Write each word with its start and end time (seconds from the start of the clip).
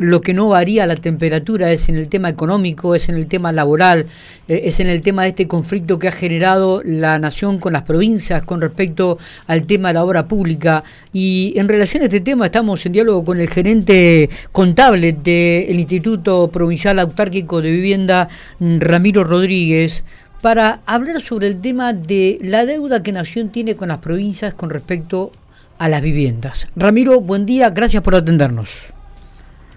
Lo 0.00 0.20
que 0.20 0.34
no 0.34 0.48
varía 0.48 0.86
la 0.86 0.96
temperatura 0.96 1.72
es 1.72 1.88
en 1.88 1.96
el 1.96 2.08
tema 2.08 2.28
económico, 2.28 2.94
es 2.94 3.08
en 3.08 3.16
el 3.16 3.26
tema 3.26 3.52
laboral, 3.52 4.06
eh, 4.48 4.62
es 4.64 4.80
en 4.80 4.88
el 4.88 5.00
tema 5.00 5.22
de 5.22 5.30
este 5.30 5.48
conflicto 5.48 5.98
que 5.98 6.08
ha 6.08 6.12
generado 6.12 6.82
la 6.84 7.18
nación 7.18 7.58
con 7.58 7.72
las 7.72 7.82
provincias 7.82 8.42
con 8.42 8.60
respecto 8.60 9.18
al 9.46 9.66
tema 9.66 9.88
de 9.88 9.94
la 9.94 10.04
obra 10.04 10.28
pública. 10.28 10.84
Y 11.12 11.54
en 11.56 11.68
relación 11.68 12.02
a 12.02 12.06
este 12.06 12.20
tema 12.20 12.46
estamos 12.46 12.84
en 12.86 12.92
diálogo 12.92 13.24
con 13.24 13.40
el 13.40 13.48
gerente 13.48 14.28
contable 14.52 15.12
del 15.12 15.78
Instituto 15.78 16.48
Provincial 16.48 16.98
Autárquico 16.98 17.62
de 17.62 17.70
Vivienda, 17.70 18.28
Ramiro 18.60 19.24
Rodríguez, 19.24 20.04
para 20.42 20.80
hablar 20.86 21.22
sobre 21.22 21.48
el 21.48 21.60
tema 21.60 21.92
de 21.92 22.38
la 22.42 22.66
deuda 22.66 23.02
que 23.02 23.12
Nación 23.12 23.50
tiene 23.50 23.76
con 23.76 23.88
las 23.88 23.98
provincias 23.98 24.54
con 24.54 24.70
respecto 24.70 25.32
a 25.78 25.88
las 25.88 26.02
viviendas. 26.02 26.68
Ramiro, 26.76 27.20
buen 27.20 27.46
día, 27.46 27.70
gracias 27.70 28.02
por 28.02 28.14
atendernos. 28.14 28.95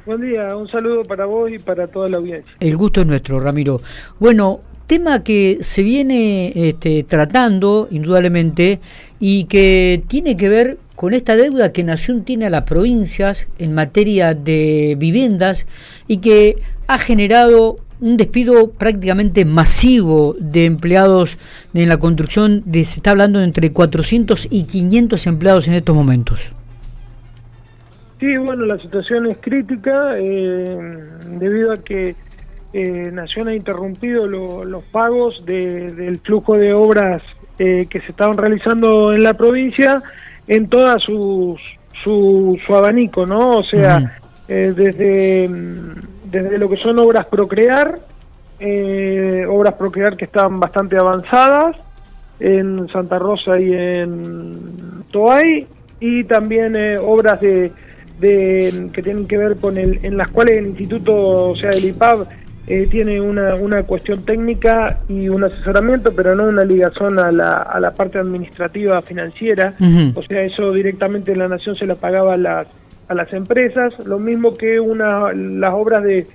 Buen 0.10 0.22
día, 0.22 0.56
un 0.58 0.68
saludo 0.68 1.04
para 1.04 1.28
vos 1.28 1.52
y 1.52 1.60
para 1.60 1.86
toda 1.86 2.10
la 2.10 2.18
audiencia. 2.18 2.52
El 2.60 2.76
gusto 2.78 3.02
es 3.02 3.06
nuestro, 3.06 3.40
Ramiro. 3.40 3.80
Bueno, 4.20 4.62
tema 4.88 5.24
que 5.24 5.60
se 5.62 5.84
viene 5.84 6.52
este, 6.56 7.04
tratando, 7.04 7.88
indudablemente, 7.92 8.80
y 9.20 9.44
que 9.44 10.02
tiene 10.08 10.36
que 10.36 10.50
ver 10.50 10.80
con 10.96 11.14
esta 11.14 11.36
deuda 11.36 11.72
que 11.72 11.84
Nación 11.84 12.24
tiene 12.24 12.48
a 12.48 12.50
las 12.50 12.64
provincias 12.64 13.50
en 13.60 13.76
materia 13.76 14.34
de 14.34 14.96
viviendas 14.98 15.68
y 16.08 16.18
que 16.18 16.56
ha 16.88 16.98
generado 16.98 17.78
un 18.02 18.18
despido 18.18 18.72
prácticamente 18.72 19.46
masivo 19.46 20.36
de 20.40 20.66
empleados 20.66 21.38
en 21.76 21.88
la 21.88 21.98
construcción, 21.98 22.64
de, 22.66 22.84
se 22.84 22.96
está 22.96 23.12
hablando 23.12 23.38
de 23.38 23.46
entre 23.46 23.72
400 23.74 24.48
y 24.50 24.64
500 24.64 25.28
empleados 25.28 25.68
en 25.68 25.76
estos 25.76 25.96
momentos. 25.96 26.54
Sí, 28.20 28.38
bueno, 28.38 28.66
la 28.66 28.78
situación 28.78 29.28
es 29.28 29.38
crítica 29.40 30.12
eh, 30.16 30.78
debido 31.40 31.72
a 31.72 31.78
que 31.78 32.16
eh, 32.74 33.10
Nación 33.12 33.48
ha 33.48 33.56
interrumpido 33.56 34.28
los 34.28 34.84
pagos 34.86 35.44
del 35.46 36.20
flujo 36.20 36.58
de 36.58 36.74
obras 36.74 37.24
eh, 37.58 37.88
que 37.90 38.02
se 38.02 38.12
estaban 38.12 38.38
realizando 38.38 39.14
en 39.14 39.24
la 39.24 39.34
provincia 39.34 40.02
en 40.48 40.68
toda 40.68 41.00
su, 41.00 41.58
su, 42.04 42.60
abanico, 42.70 43.26
¿no? 43.26 43.58
O 43.58 43.64
sea, 43.64 44.20
desde 44.48 45.48
desde 46.32 46.58
lo 46.58 46.70
que 46.70 46.78
son 46.78 47.00
obras 47.00 47.26
Procrear, 47.28 48.00
eh, 48.60 49.46
obras 49.48 49.74
Procrear 49.76 50.16
que 50.16 50.26
están 50.26 50.60
bastante 50.60 50.98
avanzadas 50.98 51.76
en 52.40 52.88
Santa 52.90 53.20
Rosa 53.20 53.60
y 53.60 53.74
en 53.74 55.04
Toay, 55.12 55.68
y 56.00 56.24
también 56.26 56.76
eh, 56.76 56.98
obras 56.98 57.42
de, 57.42 57.72
que 58.20 59.02
tienen 59.02 59.28
que 59.28 59.38
ver 59.38 59.58
con 59.58 59.78
el, 59.78 60.00
en 60.04 60.18
las 60.18 60.30
cuales 60.30 60.58
el 60.58 60.68
instituto, 60.68 61.50
o 61.50 61.56
sea, 61.56 61.72
el 61.72 61.86
IPAB, 61.86 62.28
eh, 62.68 62.88
tiene 62.88 63.20
una, 63.20 63.56
una 63.56 63.82
cuestión 63.84 64.24
técnica 64.24 65.00
y 65.08 65.28
un 65.28 65.44
asesoramiento, 65.44 66.12
pero 66.14 66.36
no 66.36 66.44
una 66.44 66.64
ligación 66.64 67.18
a 67.18 67.32
la, 67.32 67.54
a 67.54 67.80
la 67.80 67.96
parte 67.96 68.20
administrativa 68.20 69.02
financiera. 69.02 69.74
O 70.14 70.22
sea, 70.22 70.44
eso 70.44 70.72
directamente 70.72 71.36
la 71.36 71.48
nación 71.48 71.76
se 71.76 71.88
la 71.88 71.96
pagaba 71.96 72.36
a 72.36 72.38
las, 72.38 72.68
a 73.08 73.16
las 73.16 73.34
empresas, 73.34 73.94
lo 74.06 74.20
mismo 74.20 74.56
que 74.56 74.80
una, 74.80 75.34
las 75.34 75.72
obras 75.72 76.04
de 76.04 76.28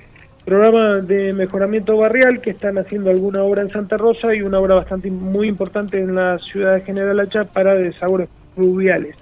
programa 0.44 0.98
de 0.98 1.32
mejoramiento 1.32 1.96
barrial 1.96 2.40
que 2.40 2.50
están 2.50 2.78
haciendo 2.78 3.10
alguna 3.10 3.42
obra 3.42 3.62
en 3.62 3.70
Santa 3.70 3.96
Rosa 3.96 4.34
y 4.34 4.42
una 4.42 4.58
obra 4.58 4.74
bastante 4.74 5.10
muy 5.10 5.48
importante 5.48 5.98
en 5.98 6.16
la 6.16 6.38
ciudad 6.38 6.74
de 6.74 6.80
General 6.82 7.18
Hacha 7.20 7.44
para 7.44 7.74
desagües 7.74 8.28
fluviales. 8.54 9.16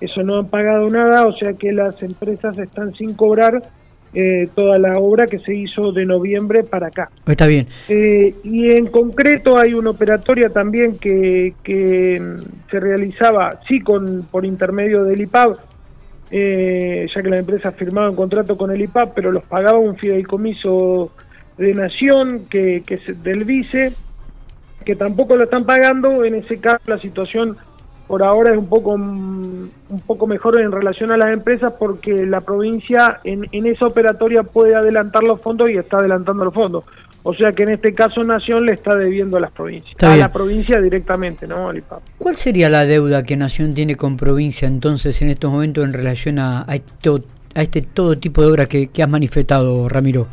Eso 0.00 0.22
no 0.22 0.38
han 0.38 0.48
pagado 0.48 0.88
nada, 0.88 1.26
o 1.26 1.36
sea 1.36 1.52
que 1.54 1.72
las 1.72 2.02
empresas 2.02 2.56
están 2.58 2.94
sin 2.94 3.14
cobrar 3.14 3.62
eh, 4.12 4.48
toda 4.56 4.76
la 4.78 4.98
obra 4.98 5.28
que 5.28 5.38
se 5.38 5.54
hizo 5.54 5.92
de 5.92 6.04
noviembre 6.04 6.64
para 6.64 6.88
acá. 6.88 7.10
Está 7.26 7.46
bien. 7.46 7.66
Eh, 7.88 8.34
y 8.42 8.70
en 8.70 8.86
concreto 8.86 9.56
hay 9.56 9.72
una 9.72 9.90
operatoria 9.90 10.48
también 10.48 10.98
que, 10.98 11.54
que 11.62 12.18
mm, 12.20 12.70
se 12.70 12.80
realizaba, 12.80 13.60
sí, 13.68 13.78
con 13.80 14.26
por 14.28 14.44
intermedio 14.44 15.04
del 15.04 15.20
IPAB, 15.20 15.56
eh, 16.32 17.06
ya 17.14 17.22
que 17.22 17.28
la 17.28 17.38
empresa 17.38 17.70
firmaba 17.70 18.10
un 18.10 18.16
contrato 18.16 18.56
con 18.56 18.72
el 18.72 18.80
IPAP, 18.82 19.14
pero 19.14 19.30
los 19.30 19.44
pagaba 19.44 19.78
un 19.78 19.96
fideicomiso 19.96 21.12
de 21.56 21.74
nación 21.74 22.46
que, 22.50 22.82
que 22.84 22.94
es 22.94 23.22
del 23.22 23.44
vice, 23.44 23.92
que 24.84 24.96
tampoco 24.96 25.36
lo 25.36 25.44
están 25.44 25.64
pagando. 25.64 26.24
En 26.24 26.34
ese 26.34 26.58
caso 26.58 26.80
la 26.86 26.98
situación 26.98 27.56
por 28.10 28.24
ahora 28.24 28.50
es 28.50 28.58
un 28.58 28.66
poco 28.66 28.94
un 28.94 30.00
poco 30.04 30.26
mejor 30.26 30.60
en 30.60 30.72
relación 30.72 31.12
a 31.12 31.16
las 31.16 31.32
empresas 31.32 31.74
porque 31.78 32.26
la 32.26 32.40
provincia 32.40 33.20
en, 33.22 33.46
en 33.52 33.66
esa 33.66 33.86
operatoria 33.86 34.42
puede 34.42 34.74
adelantar 34.74 35.22
los 35.22 35.40
fondos 35.40 35.70
y 35.70 35.76
está 35.76 35.98
adelantando 35.98 36.44
los 36.44 36.52
fondos. 36.52 36.82
O 37.22 37.32
sea 37.34 37.52
que 37.52 37.62
en 37.62 37.68
este 37.70 37.94
caso 37.94 38.24
Nación 38.24 38.66
le 38.66 38.72
está 38.72 38.96
debiendo 38.96 39.36
a 39.36 39.40
las 39.40 39.52
provincias, 39.52 39.94
a 40.02 40.16
la 40.16 40.32
provincia 40.32 40.80
directamente, 40.80 41.46
¿no? 41.46 41.70
¿Cuál 42.18 42.34
sería 42.34 42.68
la 42.68 42.84
deuda 42.84 43.22
que 43.22 43.36
Nación 43.36 43.74
tiene 43.74 43.94
con 43.94 44.16
provincia 44.16 44.66
entonces 44.66 45.22
en 45.22 45.28
estos 45.28 45.52
momentos 45.52 45.84
en 45.84 45.92
relación 45.92 46.40
a, 46.40 46.66
a, 46.66 46.74
este 47.62 47.82
todo 47.82 48.18
tipo 48.18 48.42
de 48.42 48.48
obras 48.48 48.66
que, 48.66 48.90
has 49.00 49.08
manifestado, 49.08 49.88
Ramiro? 49.88 50.26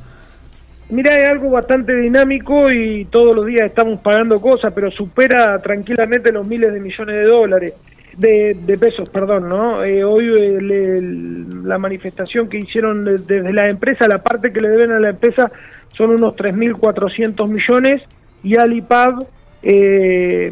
Mira, 0.90 1.18
es 1.18 1.30
algo 1.30 1.50
bastante 1.50 1.94
dinámico 1.96 2.72
y 2.72 3.06
todos 3.06 3.36
los 3.36 3.46
días 3.46 3.64
estamos 3.64 4.00
pagando 4.00 4.40
cosas, 4.40 4.72
pero 4.74 4.90
supera 4.90 5.62
tranquilamente 5.62 6.32
los 6.32 6.48
miles 6.48 6.74
de 6.74 6.80
millones 6.80 7.16
de 7.16 7.24
dólares, 7.24 7.74
de, 8.18 8.78
pesos, 8.80 9.10
perdón, 9.10 9.50
¿no? 9.50 9.84
Eh, 9.84 10.06
hoy 10.06 10.32
eh, 10.38 11.02
la 11.64 11.78
manifestación 11.78 12.48
que 12.48 12.60
hicieron 12.60 13.04
desde 13.04 13.52
la 13.52 13.70
empresa, 13.70 14.08
la 14.08 14.20
parte 14.20 14.54
que 14.54 14.62
le 14.62 14.70
deben 14.70 14.92
a 14.92 15.00
la 15.00 15.10
empresa 15.10 15.52
son 15.98 16.12
unos 16.12 16.36
3.400 16.36 17.48
millones 17.50 18.02
y 18.42 18.58
al 18.58 18.72
IPAB 18.72 19.26
eh, 19.64 20.52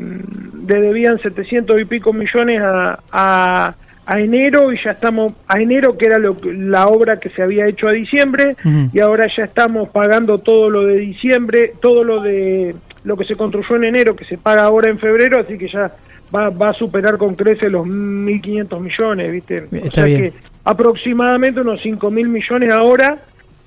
le 0.67 0.81
debían 0.81 1.17
700 1.19 1.79
y 1.79 1.85
pico 1.85 2.11
millones 2.11 2.61
a, 2.61 2.99
a, 3.09 3.75
enero 4.07 4.71
y 4.71 4.77
ya 4.83 4.91
estamos 4.91 5.33
a 5.47 5.59
enero 5.59 5.97
que 5.97 6.05
era 6.05 6.19
lo, 6.19 6.37
la 6.43 6.87
obra 6.87 7.19
que 7.19 7.29
se 7.29 7.41
había 7.41 7.67
hecho 7.67 7.87
a 7.87 7.91
diciembre 7.91 8.55
y 8.93 8.99
ahora 8.99 9.27
ya 9.35 9.45
estamos 9.45 9.89
pagando 9.89 10.39
todo 10.39 10.69
lo 10.69 10.85
de 10.85 10.97
diciembre, 10.97 11.73
todo 11.81 12.03
lo 12.03 12.21
de 12.21 12.75
lo 13.03 13.17
que 13.17 13.25
se 13.25 13.35
construyó 13.35 13.75
en 13.75 13.85
enero 13.85 14.15
que 14.15 14.25
se 14.25 14.37
paga 14.37 14.63
ahora 14.63 14.89
en 14.89 14.99
febrero, 14.99 15.39
así 15.39 15.57
que 15.57 15.67
ya 15.67 15.91
va, 16.35 16.49
va 16.49 16.69
a 16.69 16.73
superar 16.73 17.17
con 17.17 17.35
crece 17.35 17.69
los 17.69 17.85
1.500 17.87 18.79
millones, 18.79 19.31
¿viste? 19.31 19.67
o 19.83 19.93
sea 19.93 20.05
que 20.05 20.33
aproximadamente 20.63 21.61
unos 21.61 21.81
5.000 21.81 22.27
millones 22.27 22.71
ahora 22.71 23.19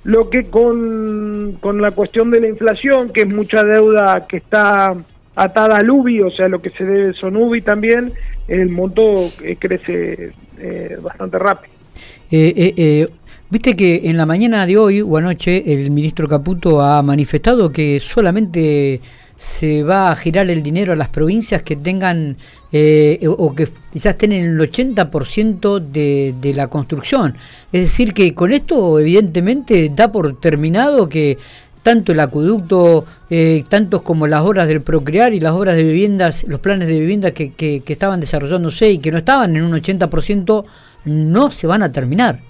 lo 0.04 0.30
que 0.30 0.44
con, 0.44 1.58
con 1.60 1.82
la 1.82 1.90
cuestión 1.90 2.30
de 2.30 2.40
la 2.40 2.48
inflación, 2.48 3.10
que 3.10 3.22
es 3.22 3.28
mucha 3.28 3.62
deuda 3.62 4.26
que 4.28 4.38
está 4.38 4.94
atada 5.34 5.76
al 5.76 5.90
UBI, 5.90 6.22
o 6.22 6.30
sea, 6.30 6.48
lo 6.48 6.60
que 6.60 6.70
se 6.70 6.84
debe 6.84 7.12
son 7.12 7.36
UBI 7.36 7.60
también, 7.62 8.12
el 8.48 8.70
monto 8.70 9.30
eh, 9.44 9.56
crece 9.58 10.32
eh, 10.58 10.98
bastante 11.00 11.38
rápido. 11.38 11.74
Eh, 12.30 13.08
viste 13.50 13.76
que 13.76 14.02
en 14.04 14.16
la 14.16 14.26
mañana 14.26 14.66
de 14.66 14.76
hoy 14.76 15.00
o 15.02 15.16
anoche 15.16 15.62
el 15.72 15.90
ministro 15.90 16.28
Caputo 16.28 16.80
ha 16.80 17.02
manifestado 17.02 17.70
que 17.70 18.00
solamente 18.00 19.00
se 19.36 19.84
va 19.84 20.10
a 20.10 20.16
girar 20.16 20.50
el 20.50 20.62
dinero 20.62 20.92
a 20.92 20.96
las 20.96 21.10
provincias 21.10 21.62
que 21.62 21.76
tengan 21.76 22.36
o 23.36 23.54
que 23.54 23.68
quizás 23.92 24.12
estén 24.14 24.32
en 24.32 24.44
el 24.44 24.58
80% 24.58 25.78
de, 25.78 26.34
de 26.40 26.54
la 26.54 26.66
construcción. 26.66 27.36
Es 27.72 27.82
decir, 27.82 28.12
que 28.12 28.34
con 28.34 28.52
esto 28.52 28.98
evidentemente 28.98 29.90
da 29.94 30.10
por 30.10 30.40
terminado 30.40 31.08
que 31.08 31.38
tanto 31.88 32.12
el 32.12 32.20
acueducto, 32.20 33.06
eh, 33.30 33.64
tantos 33.66 34.02
como 34.02 34.26
las 34.26 34.42
obras 34.42 34.68
del 34.68 34.82
Procrear 34.82 35.32
y 35.32 35.40
las 35.40 35.52
obras 35.52 35.74
de 35.74 35.84
viviendas, 35.84 36.44
los 36.46 36.60
planes 36.60 36.86
de 36.86 37.00
vivienda 37.00 37.30
que, 37.30 37.54
que, 37.54 37.80
que 37.80 37.94
estaban 37.94 38.20
desarrollándose 38.20 38.90
y 38.90 38.98
que 38.98 39.10
no 39.10 39.16
estaban 39.16 39.56
en 39.56 39.62
un 39.62 39.72
80%, 39.72 40.66
no 41.06 41.50
se 41.50 41.66
van 41.66 41.82
a 41.82 41.90
terminar. 41.90 42.40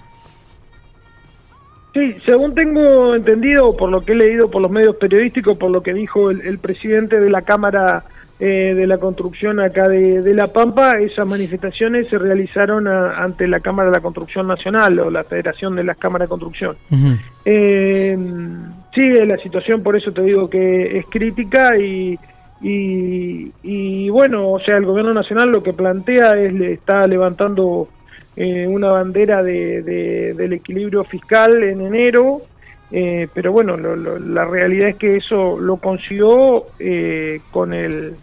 Sí, 1.95 2.17
según 2.27 2.53
tengo 2.57 3.15
entendido, 3.15 3.77
por 3.77 3.91
lo 3.91 4.01
que 4.01 4.11
he 4.11 4.17
leído 4.17 4.51
por 4.51 4.61
los 4.61 4.73
medios 4.73 4.97
periodísticos, 4.97 5.57
por 5.57 5.71
lo 5.71 5.85
que 5.85 5.95
dijo 5.95 6.33
el, 6.33 6.59
presidente 6.59 7.21
de 7.21 7.31
la 7.31 7.43
Cámara 7.43 8.03
eh, 8.41 8.75
de 8.75 8.89
la 8.89 8.99
Construcción 8.99 9.61
acá 9.61 9.87
de, 9.87 10.35
La 10.35 10.49
Pampa, 10.49 10.99
esas 10.99 11.29
manifestaciones 11.29 12.09
se 12.09 12.19
realizaron 12.19 12.89
ante 12.89 13.47
la 13.47 13.61
Cámara 13.61 13.91
de 13.91 13.99
la 13.99 14.03
Construcción 14.03 14.49
Nacional 14.49 14.99
o 14.99 15.11
la 15.13 15.23
Federación 15.23 15.77
de 15.77 15.85
las 15.85 15.97
Cámaras 15.97 16.27
de 16.27 16.31
Construcción. 16.31 16.77
Eh, 17.45 18.19
sí, 18.99 19.27
la 19.27 19.37
situación, 19.39 19.83
por 19.83 19.97
eso 19.97 20.13
te 20.13 20.23
digo 20.23 20.51
que 20.51 20.99
es 20.99 21.07
crítica 21.07 21.79
y, 21.79 22.19
y, 22.61 24.09
bueno, 24.11 24.51
o 24.51 24.61
sea, 24.61 24.77
el 24.77 24.85
Gobierno 24.85 25.15
Nacional 25.15 25.51
lo 25.51 25.63
que 25.63 25.73
plantea 25.73 26.33
es, 26.33 26.61
está 26.61 27.07
levantando 27.07 27.89
eh, 28.37 28.67
una 28.67 28.91
bandera 28.91 29.43
de, 29.45 29.83
del 30.35 30.53
equilibrio 30.53 31.05
fiscal 31.05 31.63
en 31.63 31.81
enero, 31.81 32.43
eh, 32.91 33.29
pero 33.33 33.53
bueno, 33.53 33.77
la 33.77 34.45
realidad 34.45 34.89
es 34.89 34.97
que 34.97 35.17
eso 35.17 35.61
lo 35.61 35.77
consiguió 35.77 36.67
eh, 36.81 37.41
con 37.53 37.73
el 37.73 38.15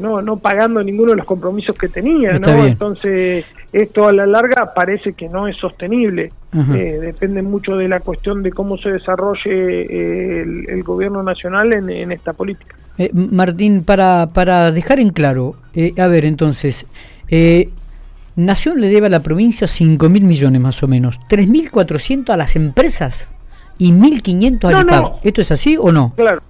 no, 0.00 0.22
no 0.22 0.36
pagando 0.38 0.82
ninguno 0.82 1.12
de 1.12 1.16
los 1.16 1.26
compromisos 1.26 1.76
que 1.76 1.88
tenía, 1.88 2.38
¿no? 2.38 2.64
Entonces, 2.64 3.46
esto 3.72 4.08
a 4.08 4.12
la 4.12 4.26
larga 4.26 4.74
parece 4.74 5.12
que 5.12 5.28
no 5.28 5.46
es 5.46 5.56
sostenible. 5.56 6.32
Eh, 6.52 6.98
depende 7.00 7.42
mucho 7.42 7.76
de 7.76 7.88
la 7.88 8.00
cuestión 8.00 8.42
de 8.42 8.50
cómo 8.50 8.76
se 8.76 8.90
desarrolle 8.90 9.42
eh, 9.46 10.42
el, 10.68 10.82
gobierno 10.82 11.22
nacional 11.22 11.72
en, 11.72 12.10
esta 12.10 12.32
política. 12.32 12.74
Eh, 12.98 13.10
Martín, 13.14 13.84
para, 13.84 14.30
para 14.32 14.72
dejar 14.72 14.98
en 14.98 15.10
claro, 15.10 15.54
a 15.96 16.06
ver, 16.08 16.24
entonces, 16.24 16.86
Nación 18.34 18.80
le 18.80 18.88
debe 18.88 19.06
a 19.06 19.10
la 19.10 19.22
provincia 19.22 19.66
5 19.66 20.08
mil 20.08 20.24
millones 20.24 20.60
más 20.60 20.82
o 20.82 20.88
menos, 20.88 21.20
3.400 21.28 22.30
a 22.30 22.36
las 22.36 22.56
empresas 22.56 23.30
y 23.78 23.92
1.500 23.92 24.74
al 24.74 24.86
no, 24.86 25.20
¿Esto 25.22 25.40
es 25.40 25.50
así 25.52 25.76
o 25.78 25.92
no? 25.92 26.14
Claro. 26.16 26.42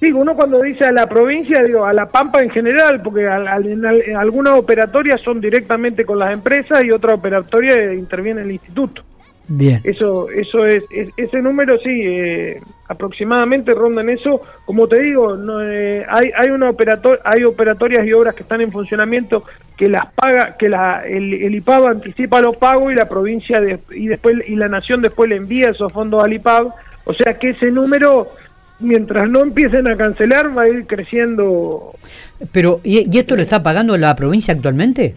Digo, 0.00 0.18
uno 0.20 0.34
cuando 0.34 0.62
dice 0.62 0.86
a 0.86 0.92
la 0.92 1.06
provincia, 1.06 1.62
digo, 1.62 1.84
a 1.84 1.92
la 1.92 2.06
Pampa 2.06 2.40
en 2.40 2.48
general, 2.50 3.02
porque 3.02 3.26
algunas 3.28 4.54
operatorias 4.58 5.20
son 5.20 5.40
directamente 5.40 6.06
con 6.06 6.18
las 6.18 6.32
empresas 6.32 6.82
y 6.82 6.90
otra 6.90 7.14
operatoria 7.14 7.92
interviene 7.92 8.40
el 8.40 8.50
instituto. 8.50 9.02
Bien. 9.52 9.80
Eso, 9.82 10.30
eso 10.30 10.64
es, 10.64 10.84
ese 11.16 11.42
número 11.42 11.76
sí, 11.78 11.90
eh, 11.90 12.62
aproximadamente 12.88 13.74
ronda 13.74 14.00
en 14.00 14.10
eso. 14.10 14.40
Como 14.64 14.86
te 14.86 15.02
digo, 15.02 15.36
no, 15.36 15.60
eh, 15.60 16.06
hay, 16.08 16.30
hay 16.36 16.50
una 16.50 16.70
operator, 16.70 17.20
hay 17.24 17.42
operatorias 17.42 18.06
y 18.06 18.12
obras 18.12 18.36
que 18.36 18.42
están 18.42 18.60
en 18.60 18.70
funcionamiento 18.70 19.42
que 19.76 19.88
las 19.88 20.06
paga, 20.14 20.56
que 20.56 20.68
la, 20.68 21.02
el, 21.04 21.34
el 21.34 21.54
IPAB 21.56 21.88
anticipa 21.88 22.40
los 22.40 22.56
pagos 22.58 22.92
y 22.92 22.94
la 22.94 23.08
provincia 23.08 23.60
y 23.90 24.06
después 24.06 24.36
y 24.46 24.54
la 24.54 24.68
nación 24.68 25.02
después 25.02 25.28
le 25.28 25.36
envía 25.36 25.70
esos 25.70 25.92
fondos 25.92 26.22
al 26.22 26.32
IPAB. 26.32 26.72
O 27.04 27.14
sea 27.14 27.36
que 27.36 27.50
ese 27.50 27.72
número 27.72 28.28
mientras 28.80 29.28
no 29.28 29.40
empiecen 29.42 29.88
a 29.88 29.96
cancelar, 29.96 30.56
va 30.56 30.62
a 30.62 30.68
ir 30.68 30.86
creciendo. 30.86 31.94
Pero, 32.52 32.80
¿y, 32.82 33.16
esto 33.16 33.36
lo 33.36 33.42
está 33.42 33.62
pagando 33.62 33.96
la 33.96 34.14
provincia 34.16 34.54
actualmente? 34.54 35.14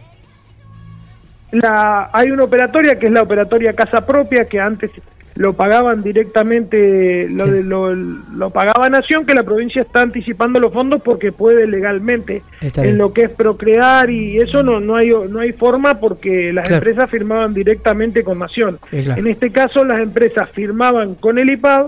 La, 1.52 2.10
hay 2.12 2.32
una 2.32 2.46
operatoria 2.46 2.98
que 2.98 3.08
es 3.08 3.12
la 3.12 3.22
operatoria 3.22 3.74
Casa 3.74 4.06
Propia, 4.06 4.46
que 4.46 4.60
antes 4.60 4.92
lo 5.36 5.54
pagaban 5.54 6.04
directamente, 6.04 7.28
lo, 7.28 7.48
de, 7.48 7.64
lo, 7.64 8.50
pagaba 8.52 8.90
Nación, 8.90 9.26
que 9.26 9.34
la 9.34 9.44
provincia 9.44 9.82
está 9.82 10.02
anticipando 10.02 10.60
los 10.60 10.72
fondos 10.72 11.02
porque 11.02 11.32
puede 11.32 11.66
legalmente. 11.66 12.44
en 12.62 12.98
lo 12.98 13.14
que 13.14 13.24
es 13.24 13.30
procrear 13.32 14.10
y 14.10 14.38
eso 14.38 14.64
no, 14.64 14.80
no, 14.80 14.96
hay, 14.96 15.10
no 15.10 15.40
hay 15.40 15.54
forma 15.54 16.00
porque 16.00 16.54
las 16.54 16.70
empresas 16.70 17.10
firmaban 17.10 17.54
directamente 17.54 18.24
con 18.24 18.40
Nación. 18.40 18.80
En 18.92 19.28
este 19.28 19.52
caso 19.52 19.84
las 19.84 20.02
empresas 20.02 20.50
firmaban 20.52 21.16
con 21.16 21.40
el 21.40 21.50
IPAD 21.50 21.88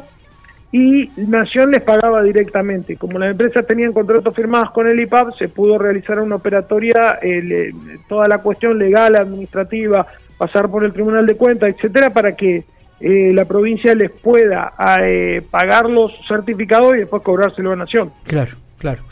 y 0.76 1.10
Nación 1.16 1.72
les 1.72 1.82
pagaba 1.82 2.22
directamente. 2.22 2.98
Como 2.98 3.18
las 3.18 3.32
empresas 3.32 3.66
tenían 3.66 3.94
contratos 3.94 4.36
firmados 4.36 4.72
con 4.72 4.86
el 4.88 5.00
IPAP, 5.00 5.38
se 5.38 5.48
pudo 5.48 5.78
realizar 5.78 6.20
una 6.20 6.36
operatoria, 6.36 7.18
eh, 7.22 7.72
toda 8.10 8.28
la 8.28 8.40
cuestión 8.40 8.78
legal, 8.78 9.16
administrativa, 9.16 10.06
pasar 10.38 10.70
por 10.70 10.84
el 10.84 10.92
Tribunal 10.92 11.26
de 11.26 11.38
Cuentas, 11.38 11.70
etcétera, 11.70 12.10
para 12.10 12.34
que 12.34 12.66
eh, 13.00 13.32
la 13.34 13.46
provincia 13.46 13.96
les 13.96 14.12
pueda 14.12 14.74
eh, 15.02 15.42
pagar 15.50 15.90
los 15.90 16.12
certificados 16.28 16.96
y 16.96 17.00
después 17.00 17.24
cobrárselo 17.24 17.72
a 17.72 17.78
Nación. 17.78 18.12
Claro, 18.26 18.52
claro. 18.78 19.04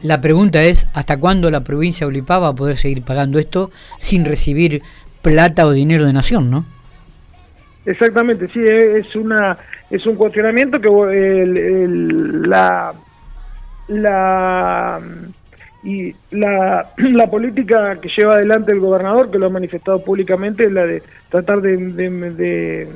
la 0.00 0.20
pregunta 0.22 0.62
es, 0.62 0.88
¿hasta 0.94 1.20
cuándo 1.20 1.50
la 1.50 1.64
provincia 1.64 2.08
de 2.08 2.22
va 2.22 2.48
a 2.48 2.54
poder 2.54 2.78
seguir 2.78 3.02
pagando 3.02 3.38
esto 3.38 3.70
sin 3.98 4.24
recibir 4.24 4.80
plata 5.20 5.66
o 5.66 5.72
dinero 5.72 6.06
de 6.06 6.14
Nación, 6.14 6.50
no? 6.50 6.64
Exactamente, 7.84 8.48
sí, 8.52 8.60
es 8.64 9.14
una 9.14 9.56
es 9.90 10.06
un 10.06 10.16
cuestionamiento 10.16 10.80
que 10.80 10.88
la 12.46 12.92
la 13.88 15.00
y 15.86 16.14
la, 16.32 16.90
la 16.96 17.30
política 17.30 17.98
que 18.00 18.08
lleva 18.08 18.34
adelante 18.34 18.72
el 18.72 18.80
gobernador, 18.80 19.30
que 19.30 19.38
lo 19.38 19.46
ha 19.46 19.50
manifestado 19.50 20.02
públicamente, 20.02 20.64
es 20.64 20.72
la 20.72 20.84
de 20.84 21.02
tratar 21.30 21.60
de, 21.60 21.76
de, 21.76 22.88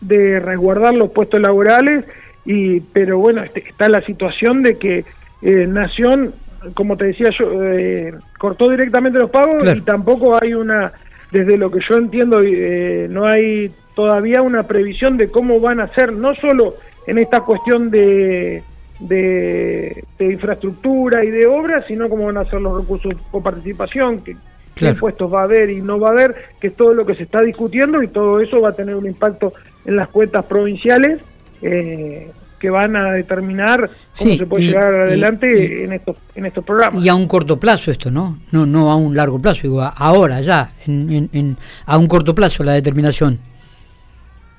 de, 0.00 0.40
resguardar 0.40 0.94
los 0.94 1.10
puestos 1.10 1.40
laborales, 1.40 2.04
y 2.44 2.80
pero 2.80 3.18
bueno, 3.18 3.42
este, 3.42 3.60
está 3.68 3.88
la 3.88 4.02
situación 4.02 4.62
de 4.62 4.78
que 4.78 5.04
eh, 5.42 5.66
Nación, 5.68 6.34
como 6.74 6.96
te 6.96 7.06
decía 7.06 7.30
yo, 7.38 7.62
eh, 7.62 8.14
cortó 8.38 8.68
directamente 8.68 9.18
los 9.20 9.30
pagos 9.30 9.64
y 9.76 9.80
tampoco 9.82 10.36
hay 10.40 10.54
una, 10.54 10.92
desde 11.34 11.56
lo 11.56 11.68
que 11.68 11.80
yo 11.90 11.96
entiendo, 11.96 12.40
eh, 12.44 13.08
no 13.10 13.26
hay 13.26 13.72
todavía 13.96 14.40
una 14.40 14.62
previsión 14.68 15.16
de 15.16 15.32
cómo 15.32 15.58
van 15.58 15.80
a 15.80 15.88
ser, 15.88 16.12
no 16.12 16.32
solo 16.36 16.74
en 17.08 17.18
esta 17.18 17.40
cuestión 17.40 17.90
de, 17.90 18.62
de, 19.00 20.04
infraestructura 20.20 21.24
y 21.24 21.30
de 21.30 21.48
obras, 21.48 21.84
sino 21.88 22.08
cómo 22.08 22.26
van 22.26 22.36
a 22.36 22.44
ser 22.48 22.60
los 22.60 22.80
recursos 22.80 23.14
por 23.32 23.42
participación, 23.42 24.20
que, 24.22 24.36
qué 24.76 24.90
impuestos 24.90 25.34
va 25.34 25.40
a 25.40 25.44
haber 25.44 25.70
y 25.70 25.80
no 25.82 25.98
va 25.98 26.10
a 26.10 26.12
haber, 26.12 26.36
que 26.60 26.68
es 26.68 26.76
todo 26.76 26.94
lo 26.94 27.04
que 27.04 27.16
se 27.16 27.24
está 27.24 27.42
discutiendo 27.42 28.00
y 28.00 28.06
todo 28.06 28.38
eso 28.38 28.60
va 28.60 28.68
a 28.68 28.76
tener 28.76 28.94
un 28.94 29.06
impacto 29.06 29.54
en 29.84 29.96
las 29.96 30.06
cuentas 30.10 30.44
provinciales. 30.44 31.20
Eh, 31.62 32.30
que 32.64 32.70
van 32.70 32.96
a 32.96 33.12
determinar 33.12 33.90
cómo 34.16 34.36
se 34.36 34.46
puede 34.46 34.64
llegar 34.64 34.94
adelante 34.94 35.84
en 35.84 35.92
estos 35.92 36.16
en 36.34 36.46
estos 36.46 36.64
programas. 36.64 37.04
Y 37.04 37.10
a 37.10 37.14
un 37.14 37.26
corto 37.28 37.60
plazo 37.60 37.90
esto, 37.90 38.10
¿no? 38.10 38.38
No 38.52 38.64
no 38.64 38.90
a 38.90 38.96
un 38.96 39.14
largo 39.14 39.38
plazo, 39.38 39.60
digo, 39.64 39.82
ahora 39.82 40.40
ya, 40.40 40.72
en, 40.86 41.28
en, 41.30 41.58
a 41.84 41.98
un 41.98 42.06
corto 42.06 42.34
plazo 42.34 42.64
la 42.64 42.72
determinación. 42.72 43.38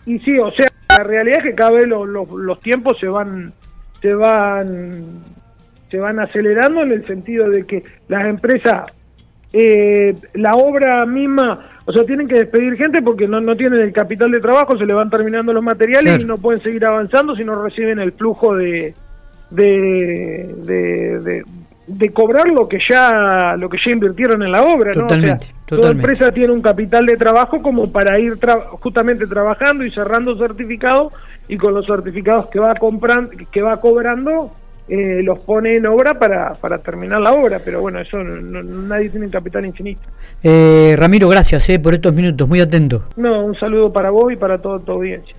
Y 0.06 0.20
sí, 0.20 0.38
o 0.38 0.52
sea, 0.52 0.72
la 0.88 1.00
realidad 1.00 1.40
es 1.40 1.46
que 1.46 1.56
cada 1.56 1.72
vez 1.72 1.88
los, 1.88 2.08
los, 2.08 2.60
tiempos 2.60 3.00
se 3.00 3.08
van, 3.08 3.54
se 4.04 4.14
van, 4.14 5.24
se 5.90 5.98
van 5.98 6.20
acelerando 6.20 6.84
en 6.84 6.92
el 6.92 7.08
sentido 7.08 7.50
de 7.50 7.66
que 7.66 7.84
las 8.08 8.26
empresas, 8.26 8.84
eh, 9.58 10.14
la 10.34 10.54
obra 10.56 11.06
misma, 11.06 11.68
o 11.86 11.94
sea, 11.94 12.04
tienen 12.04 12.28
que 12.28 12.36
despedir 12.36 12.76
gente 12.76 13.02
porque 13.02 13.26
no, 13.26 13.40
no 13.40 13.56
tienen 13.56 13.80
el 13.80 13.94
capital 13.94 14.30
de 14.32 14.42
trabajo, 14.42 14.78
se 14.78 14.86
le 14.86 14.94
van 14.94 15.10
terminando 15.10 15.54
los 15.54 15.64
materiales 15.64 16.24
y 16.24 16.26
no 16.26 16.38
pueden 16.38 16.62
seguir 16.62 16.86
avanzando 16.86 17.38
si 17.38 17.46
no 17.46 17.64
reciben 17.64 18.00
el 18.00 18.12
flujo 18.12 18.54
de, 18.54 18.94
de, 19.50 20.56
de, 20.66 21.44
de 21.88 22.10
cobrar 22.10 22.50
lo 22.50 22.68
que 22.68 22.80
ya 22.90 23.56
lo 23.58 23.70
que 23.70 23.78
ya 23.84 23.92
invirtieron 23.92 24.44
en 24.44 24.52
la 24.52 24.64
obra, 24.64 24.92
¿no? 24.94 25.06
O 25.06 25.10
sea, 25.10 25.40
toda 25.66 25.92
empresa 25.92 26.34
tiene 26.34 26.52
un 26.52 26.62
capital 26.62 27.06
de 27.06 27.16
trabajo 27.16 27.62
como 27.62 27.90
para 27.90 28.20
ir 28.20 28.34
justamente 28.80 29.26
trabajando 29.26 29.86
y 29.86 29.90
cerrando 29.90 30.38
certificados 30.38 31.14
y 31.48 31.56
con 31.56 31.74
los 31.74 31.86
certificados 31.86 32.48
que 32.48 32.60
va 32.60 32.76
comprando 32.76 33.32
que 33.50 33.62
va 33.62 33.80
cobrando 33.80 34.52
eh, 34.88 35.24
los 35.24 35.40
pone 35.40 35.74
en 35.74 35.86
obra 35.88 36.14
para, 36.20 36.54
para 36.54 36.78
terminar 36.78 37.20
la 37.20 37.34
obra, 37.34 37.60
pero 37.64 37.82
bueno, 37.82 38.00
eso 38.00 38.18
nadie 38.20 39.10
tiene 39.10 39.30
capital 39.30 39.66
infinito. 39.66 40.02
Eh, 40.44 40.96
Ramiro, 40.96 41.28
gracias 41.28 41.68
eh, 41.70 41.80
por 41.80 41.96
estos 41.96 42.14
minutos, 42.14 42.48
muy 42.48 42.62
atento. 42.62 43.06
No, 43.16 43.46
un 43.46 43.56
saludo 43.56 43.92
para 43.92 44.12
vos 44.12 44.32
y 44.32 44.36
para 44.36 44.62
toda 44.62 44.80
tu 44.80 44.92
audiencia. 44.92 45.34